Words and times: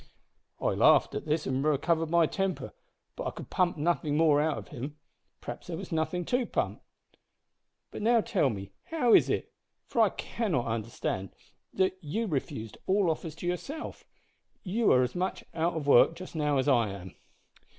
"I 0.59 0.69
laughed 0.73 1.13
at 1.13 1.25
this 1.27 1.45
and 1.45 1.63
recovered 1.63 2.09
my 2.09 2.25
temper, 2.25 2.73
but 3.15 3.27
I 3.27 3.29
could 3.29 3.51
pump 3.51 3.77
nothing 3.77 4.17
more 4.17 4.41
out 4.41 4.57
of 4.57 4.69
him. 4.69 4.97
Perhaps 5.41 5.67
there 5.67 5.77
was 5.77 5.91
nothing 5.91 6.25
to 6.25 6.43
pump. 6.47 6.81
But 7.91 8.01
now 8.01 8.19
tell 8.21 8.49
me, 8.49 8.71
how 8.85 9.13
is 9.13 9.29
it 9.29 9.53
for 9.85 10.01
I 10.01 10.09
cannot 10.09 10.65
understand 10.65 11.35
that 11.73 11.99
you 12.01 12.25
refused 12.25 12.79
all 12.87 13.11
offers 13.11 13.35
to 13.35 13.45
yourself? 13.47 14.03
You 14.63 14.91
are 14.91 15.03
as 15.03 15.13
much 15.13 15.43
`out 15.53 15.77
of 15.77 15.85
work' 15.85 16.15
just 16.15 16.33
now 16.35 16.57
as 16.57 16.67
I 16.67 16.89
am." 16.89 17.13